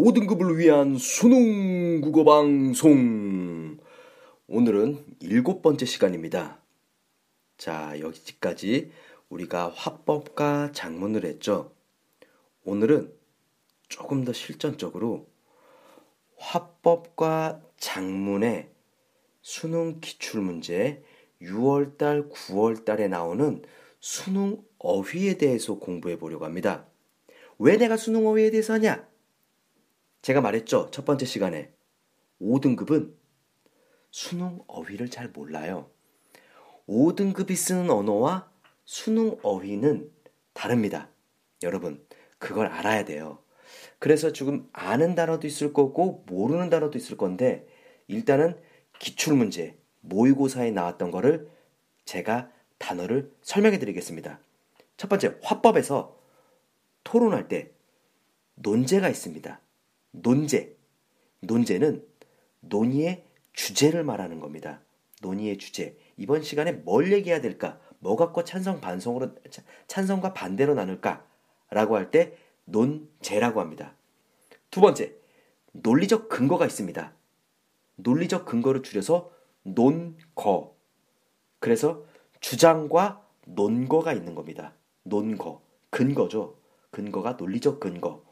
5등급을 0.00 0.56
위한 0.56 0.96
수능 0.96 2.00
국어 2.00 2.24
방송 2.24 3.76
오늘은 4.46 5.04
일곱 5.20 5.60
번째 5.60 5.84
시간입니다 5.84 6.58
자 7.58 8.00
여기까지 8.00 8.92
우리가 9.28 9.68
화법과 9.68 10.72
작문을 10.72 11.26
했죠. 11.26 11.72
오늘은 12.64 13.12
조금 13.90 14.24
더 14.24 14.32
실전적으로 14.32 15.28
화법과 16.38 17.60
작문의 17.76 18.70
수능 19.42 20.00
기출문제 20.00 21.04
6월달, 21.42 22.32
9월달에 22.32 23.10
나오는 23.10 23.62
수능 24.00 24.62
어휘에 24.78 25.36
대해서 25.36 25.78
공부해 25.78 26.18
보려고 26.18 26.46
합니다. 26.46 26.86
왜 27.58 27.76
내가 27.76 27.98
수능 27.98 28.26
어휘에 28.26 28.50
대해서 28.50 28.72
하냐? 28.72 29.09
제가 30.22 30.40
말했죠. 30.40 30.90
첫 30.90 31.04
번째 31.04 31.24
시간에 31.26 31.72
5등급은 32.40 33.14
수능 34.10 34.60
어휘를 34.66 35.08
잘 35.08 35.28
몰라요. 35.28 35.90
5등급이 36.88 37.54
쓰는 37.54 37.90
언어와 37.90 38.50
수능 38.84 39.38
어휘는 39.42 40.10
다릅니다. 40.52 41.08
여러분, 41.62 42.04
그걸 42.38 42.66
알아야 42.66 43.04
돼요. 43.04 43.38
그래서 43.98 44.32
지금 44.32 44.68
아는 44.72 45.14
단어도 45.14 45.46
있을 45.46 45.72
거고 45.72 46.24
모르는 46.26 46.70
단어도 46.70 46.98
있을 46.98 47.16
건데 47.16 47.66
일단은 48.08 48.58
기출문제, 48.98 49.78
모의고사에 50.00 50.70
나왔던 50.72 51.10
거를 51.10 51.48
제가 52.04 52.50
단어를 52.78 53.32
설명해 53.42 53.78
드리겠습니다. 53.78 54.40
첫 54.96 55.08
번째, 55.08 55.38
화법에서 55.42 56.18
토론할 57.04 57.48
때 57.48 57.70
논제가 58.56 59.08
있습니다. 59.08 59.60
논제. 60.12 60.76
논제는 61.40 62.06
논의의 62.60 63.24
주제를 63.52 64.04
말하는 64.04 64.40
겁니다. 64.40 64.82
논의의 65.22 65.58
주제. 65.58 65.98
이번 66.16 66.42
시간에 66.42 66.72
뭘 66.72 67.12
얘기해야 67.12 67.40
될까? 67.40 67.80
뭐 67.98 68.16
갖고 68.16 68.44
찬성 68.44 68.80
반성으로 68.80 69.34
찬성과 69.86 70.32
반대로 70.32 70.74
나눌까? 70.74 71.26
라고 71.70 71.96
할 71.96 72.10
때 72.10 72.36
논제라고 72.64 73.60
합니다. 73.60 73.94
두 74.70 74.80
번째, 74.80 75.14
논리적 75.72 76.28
근거가 76.28 76.66
있습니다. 76.66 77.12
논리적 77.96 78.44
근거를 78.44 78.82
줄여서 78.82 79.30
논거. 79.62 80.76
그래서 81.58 82.04
주장과 82.40 83.26
논거가 83.46 84.12
있는 84.12 84.34
겁니다. 84.34 84.74
논거. 85.02 85.62
근거죠. 85.90 86.56
근거가 86.90 87.32
논리적 87.32 87.80
근거. 87.80 88.24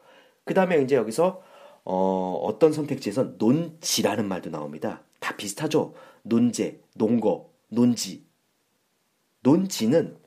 그 0.45 0.55
다음에 0.55 0.81
이제 0.81 0.97
여기서 0.97 1.43
어, 1.91 2.39
어떤 2.45 2.75
선택지에서 2.75 3.33
논지라는 3.39 4.29
말도 4.29 4.51
나옵니다. 4.51 5.03
다 5.21 5.35
비슷하죠? 5.37 5.95
논제, 6.23 6.83
논거, 6.95 7.51
논지. 7.69 8.27
논지는 9.41 10.19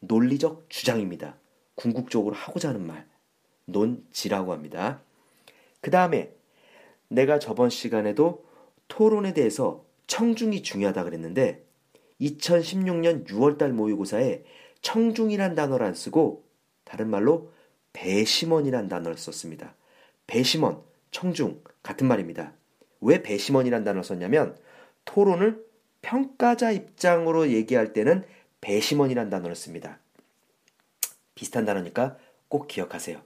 논리적 0.00 0.70
주장입니다. 0.70 1.36
궁극적으로 1.74 2.34
하고자 2.34 2.70
하는 2.70 2.86
말. 2.86 3.06
논지라고 3.66 4.54
합니다. 4.54 5.02
그 5.82 5.90
다음에 5.90 6.34
내가 7.08 7.38
저번 7.38 7.68
시간에도 7.68 8.46
토론에 8.88 9.34
대해서 9.34 9.84
청중이 10.06 10.62
중요하다 10.62 11.04
그랬는데 11.04 11.62
2016년 12.22 13.26
6월달 13.26 13.72
모의고사에 13.72 14.44
청중이란 14.80 15.56
단어를 15.56 15.84
안 15.84 15.94
쓰고 15.94 16.46
다른 16.84 17.10
말로 17.10 17.52
배심원이란 17.92 18.88
단어를 18.88 19.18
썼습니다. 19.18 19.74
배심원, 20.26 20.82
청중 21.12 21.62
같은 21.82 22.08
말입니다. 22.08 22.52
왜 23.00 23.22
배심원이란 23.22 23.84
단어를 23.84 24.02
썼냐면 24.02 24.58
토론을 25.04 25.64
평가자 26.02 26.72
입장으로 26.72 27.50
얘기할 27.50 27.92
때는 27.92 28.24
배심원이란 28.60 29.30
단어를 29.30 29.54
씁니다. 29.54 30.00
비슷한 31.34 31.64
단어니까 31.64 32.18
꼭 32.48 32.66
기억하세요. 32.66 33.20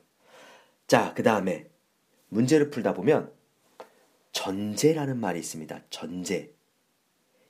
자, 0.86 1.12
그 1.14 1.22
다음에 1.22 1.68
문제를 2.28 2.70
풀다 2.70 2.94
보면 2.94 3.32
전제라는 4.32 5.18
말이 5.18 5.38
있습니다. 5.38 5.80
전제. 5.90 6.52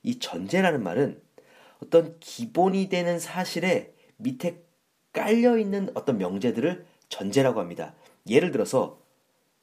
이 0.03 0.19
전제라는 0.19 0.83
말은 0.83 1.21
어떤 1.83 2.17
기본이 2.19 2.89
되는 2.89 3.19
사실에 3.19 3.93
밑에 4.17 4.61
깔려 5.13 5.57
있는 5.57 5.89
어떤 5.93 6.17
명제들을 6.17 6.85
전제라고 7.09 7.59
합니다. 7.59 7.93
예를 8.27 8.51
들어서 8.51 8.99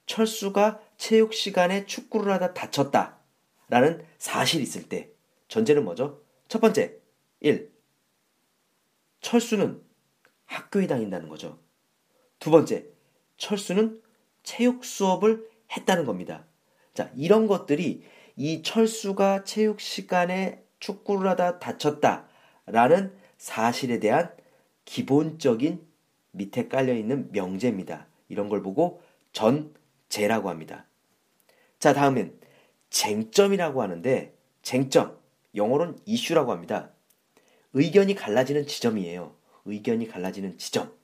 철수가 0.07 0.81
체육 0.97 1.35
시간에 1.35 1.87
축구를 1.87 2.33
하다 2.33 2.55
다쳤다. 2.55 3.19
라는 3.69 4.05
사실이 4.19 4.63
있을 4.63 4.89
때 4.89 5.11
전제는 5.49 5.85
뭐죠? 5.85 6.23
첫 6.49 6.61
번째, 6.61 6.99
1. 7.41 7.73
철수는 9.21 9.83
학교에 10.45 10.87
다닌다는 10.87 11.29
거죠. 11.29 11.59
두 12.39 12.51
번째, 12.51 12.87
철수는 13.37 14.03
체육 14.43 14.85
수업을 14.85 15.49
했다는 15.77 16.05
겁니다. 16.05 16.45
자, 16.93 17.11
이런 17.17 17.47
것들이 17.47 18.05
이 18.37 18.63
철수가 18.63 19.45
체육 19.45 19.81
시간에 19.81 20.63
축구를 20.79 21.29
하다 21.31 21.59
다쳤다 21.59 22.29
라는 22.67 23.17
사실에 23.39 23.99
대한 23.99 24.31
기본적인 24.85 25.85
밑에 26.33 26.69
깔려 26.69 26.95
있는 26.95 27.31
명제입니다. 27.33 28.07
이런 28.29 28.49
걸 28.49 28.63
보고 28.63 29.03
전 29.33 29.75
제라고 30.15 30.49
합니다. 30.49 30.87
자, 31.81 31.93
다음엔 31.93 32.39
쟁점이라고 32.91 33.83
하는데 33.83 34.33
쟁점 34.63 35.19
영어로는 35.57 35.99
이슈라고 36.07 36.53
합니다. 36.53 36.93
의견이 37.73 38.15
갈라지는 38.15 38.65
지점이에요. 38.65 39.35
의견이 39.65 40.07
갈라지는 40.07 40.57
지점. 40.57 40.97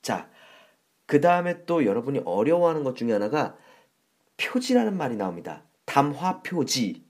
자, 0.00 0.30
그 1.04 1.20
다음에 1.20 1.66
또 1.66 1.84
여러분이 1.84 2.20
어려워하는 2.24 2.82
것 2.82 2.96
중에 2.96 3.12
하나가 3.12 3.58
표지라는 4.38 4.96
말이 4.96 5.16
나옵니다. 5.16 5.62
담화 5.84 6.42
표지. 6.42 7.04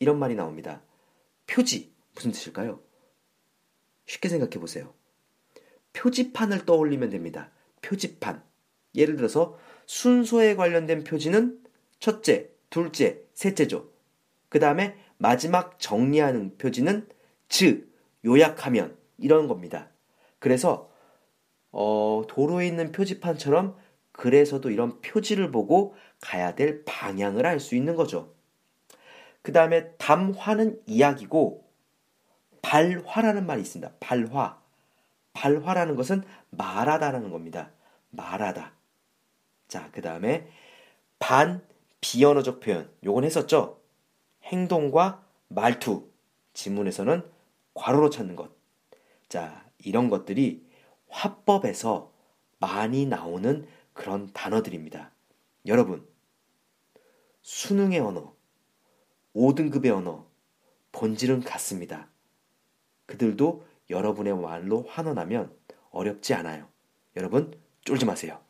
이런 0.00 0.18
말이 0.18 0.34
나옵니다. 0.34 0.82
표지. 1.46 1.94
무슨 2.14 2.32
뜻일까요? 2.32 2.82
쉽게 4.04 4.28
생각해 4.28 4.60
보세요. 4.60 4.92
표지판을 5.94 6.66
떠올리면 6.66 7.08
됩니다. 7.08 7.50
표지판. 7.80 8.42
예를 8.94 9.16
들어서 9.16 9.58
순서에 9.88 10.54
관련된 10.54 11.02
표지는 11.02 11.58
첫째, 11.98 12.50
둘째, 12.68 13.22
셋째죠. 13.32 13.88
그 14.50 14.60
다음에 14.60 14.94
마지막 15.16 15.80
정리하는 15.80 16.58
표지는 16.58 17.08
즉, 17.48 17.90
요약하면 18.24 18.98
이런 19.16 19.48
겁니다. 19.48 19.88
그래서 20.38 20.90
어, 21.72 22.22
도로에 22.28 22.66
있는 22.66 22.92
표지판처럼 22.92 23.76
그래서도 24.12 24.70
이런 24.70 25.00
표지를 25.00 25.50
보고 25.50 25.94
가야 26.20 26.54
될 26.54 26.84
방향을 26.84 27.46
알 27.46 27.58
수 27.58 27.74
있는 27.74 27.96
거죠. 27.96 28.34
그 29.40 29.52
다음에 29.52 29.92
담화는 29.92 30.82
이야기고 30.86 31.64
발화라는 32.60 33.46
말이 33.46 33.62
있습니다. 33.62 33.94
발화. 34.00 34.60
발화라는 35.32 35.96
것은 35.96 36.24
말하다라는 36.50 37.30
겁니다. 37.30 37.70
말하다. 38.10 38.77
자, 39.68 39.90
그 39.92 40.00
다음에 40.00 40.48
반 41.18 41.62
비언어적 42.00 42.60
표현. 42.60 42.90
요건 43.04 43.24
했었죠? 43.24 43.80
행동과 44.44 45.24
말투. 45.48 46.10
지문에서는 46.54 47.22
괄호로 47.74 48.10
찾는 48.10 48.34
것. 48.34 48.50
자, 49.28 49.64
이런 49.78 50.10
것들이 50.10 50.66
화법에서 51.08 52.12
많이 52.58 53.06
나오는 53.06 53.66
그런 53.92 54.32
단어들입니다. 54.32 55.12
여러분, 55.66 56.06
수능의 57.42 58.00
언어, 58.00 58.34
5등급의 59.34 59.90
언어, 59.90 60.26
본질은 60.92 61.40
같습니다. 61.42 62.08
그들도 63.06 63.64
여러분의 63.90 64.36
말로 64.36 64.84
환원하면 64.88 65.54
어렵지 65.90 66.34
않아요. 66.34 66.68
여러분, 67.16 67.58
쫄지 67.84 68.04
마세요. 68.04 68.40